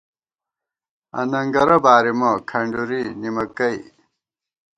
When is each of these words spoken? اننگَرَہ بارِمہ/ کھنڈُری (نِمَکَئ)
اننگَرَہ 1.19 1.77
بارِمہ/ 1.83 2.31
کھنڈُری 2.49 3.01
(نِمَکَئ) 3.21 3.77